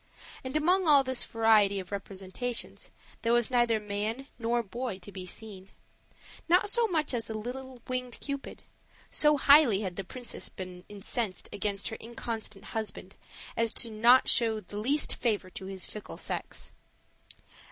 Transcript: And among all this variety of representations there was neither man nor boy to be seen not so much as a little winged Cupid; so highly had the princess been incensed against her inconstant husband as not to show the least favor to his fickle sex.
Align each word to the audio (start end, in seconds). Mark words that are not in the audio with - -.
And 0.43 0.57
among 0.57 0.87
all 0.87 1.03
this 1.03 1.23
variety 1.25 1.79
of 1.79 1.91
representations 1.91 2.89
there 3.21 3.33
was 3.33 3.51
neither 3.51 3.79
man 3.79 4.25
nor 4.39 4.63
boy 4.63 4.97
to 4.97 5.11
be 5.11 5.27
seen 5.27 5.69
not 6.49 6.71
so 6.71 6.87
much 6.87 7.13
as 7.13 7.29
a 7.29 7.35
little 7.35 7.83
winged 7.87 8.19
Cupid; 8.19 8.63
so 9.11 9.37
highly 9.37 9.81
had 9.81 9.97
the 9.97 10.03
princess 10.03 10.49
been 10.49 10.85
incensed 10.89 11.49
against 11.53 11.89
her 11.89 11.97
inconstant 11.99 12.65
husband 12.73 13.15
as 13.55 13.85
not 13.87 14.25
to 14.25 14.31
show 14.31 14.59
the 14.59 14.77
least 14.79 15.13
favor 15.13 15.51
to 15.51 15.67
his 15.67 15.85
fickle 15.85 16.17
sex. 16.17 16.73